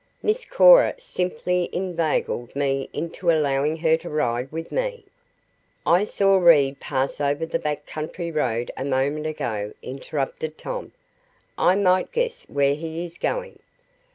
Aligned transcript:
Miss 0.23 0.45
Cora 0.45 0.95
simply 0.97 1.69
inveigled 1.71 2.55
me 2.55 2.89
into 2.91 3.29
allowing 3.29 3.77
her 3.77 3.95
to 3.97 4.09
ride 4.09 4.51
with 4.51 4.71
me" 4.71 5.05
"I 5.85 6.05
saw 6.05 6.37
Reed 6.37 6.79
pass 6.79 7.21
over 7.21 7.45
the 7.45 7.59
back 7.59 7.85
country 7.85 8.31
road 8.31 8.71
a 8.75 8.83
moment 8.83 9.27
ago," 9.27 9.73
interrupted 9.83 10.57
Tom. 10.57 10.91
"I 11.55 11.75
might 11.75 12.11
guess 12.11 12.49
where 12.49 12.73
he 12.73 13.05
is 13.05 13.19
going." 13.19 13.59